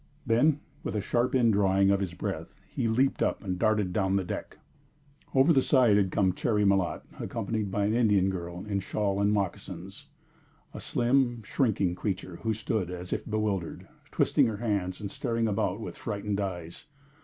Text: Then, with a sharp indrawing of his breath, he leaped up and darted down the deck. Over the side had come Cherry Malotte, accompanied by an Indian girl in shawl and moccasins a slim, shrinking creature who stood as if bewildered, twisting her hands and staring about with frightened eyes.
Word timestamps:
Then, 0.25 0.61
with 0.83 0.95
a 0.95 0.99
sharp 1.01 1.35
indrawing 1.35 1.91
of 1.91 1.99
his 1.99 2.15
breath, 2.15 2.55
he 2.67 2.87
leaped 2.87 3.21
up 3.21 3.43
and 3.43 3.59
darted 3.59 3.93
down 3.93 4.15
the 4.15 4.23
deck. 4.23 4.57
Over 5.35 5.53
the 5.53 5.61
side 5.61 5.95
had 5.95 6.09
come 6.11 6.33
Cherry 6.33 6.65
Malotte, 6.65 7.03
accompanied 7.19 7.69
by 7.69 7.85
an 7.85 7.93
Indian 7.93 8.31
girl 8.31 8.65
in 8.67 8.79
shawl 8.79 9.21
and 9.21 9.31
moccasins 9.31 10.07
a 10.73 10.79
slim, 10.79 11.43
shrinking 11.43 11.93
creature 11.93 12.37
who 12.37 12.51
stood 12.55 12.89
as 12.89 13.13
if 13.13 13.29
bewildered, 13.29 13.87
twisting 14.09 14.47
her 14.47 14.57
hands 14.57 14.99
and 15.01 15.11
staring 15.11 15.47
about 15.47 15.79
with 15.79 15.95
frightened 15.99 16.39
eyes. 16.39 16.85